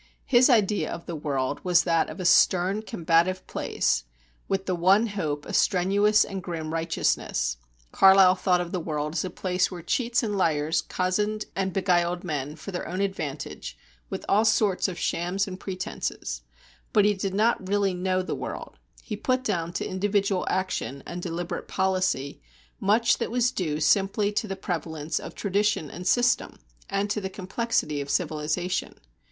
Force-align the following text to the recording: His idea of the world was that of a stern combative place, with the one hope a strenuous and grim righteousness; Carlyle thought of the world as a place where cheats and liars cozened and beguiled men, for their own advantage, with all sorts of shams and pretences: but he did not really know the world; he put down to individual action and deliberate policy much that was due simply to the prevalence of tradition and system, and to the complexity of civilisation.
His 0.25 0.49
idea 0.49 0.91
of 0.91 1.05
the 1.05 1.15
world 1.15 1.63
was 1.63 1.83
that 1.83 2.09
of 2.09 2.19
a 2.19 2.25
stern 2.25 2.81
combative 2.81 3.45
place, 3.45 4.03
with 4.47 4.65
the 4.65 4.73
one 4.73 5.05
hope 5.05 5.45
a 5.45 5.53
strenuous 5.53 6.25
and 6.25 6.41
grim 6.41 6.73
righteousness; 6.73 7.57
Carlyle 7.91 8.33
thought 8.33 8.61
of 8.61 8.71
the 8.71 8.79
world 8.79 9.13
as 9.13 9.23
a 9.23 9.29
place 9.29 9.69
where 9.69 9.83
cheats 9.83 10.23
and 10.23 10.35
liars 10.35 10.81
cozened 10.81 11.45
and 11.55 11.71
beguiled 11.71 12.23
men, 12.23 12.55
for 12.55 12.71
their 12.71 12.87
own 12.87 12.99
advantage, 12.99 13.77
with 14.09 14.25
all 14.27 14.43
sorts 14.43 14.87
of 14.87 14.97
shams 14.97 15.47
and 15.47 15.59
pretences: 15.59 16.41
but 16.93 17.05
he 17.05 17.13
did 17.13 17.35
not 17.35 17.69
really 17.69 17.93
know 17.93 18.23
the 18.23 18.33
world; 18.33 18.79
he 19.03 19.15
put 19.15 19.43
down 19.43 19.71
to 19.73 19.85
individual 19.85 20.47
action 20.49 21.03
and 21.05 21.21
deliberate 21.21 21.67
policy 21.67 22.41
much 22.79 23.19
that 23.19 23.29
was 23.29 23.51
due 23.51 23.79
simply 23.79 24.31
to 24.31 24.47
the 24.47 24.55
prevalence 24.55 25.19
of 25.19 25.35
tradition 25.35 25.91
and 25.91 26.07
system, 26.07 26.57
and 26.89 27.11
to 27.11 27.21
the 27.21 27.29
complexity 27.29 28.01
of 28.01 28.09
civilisation. 28.09 28.95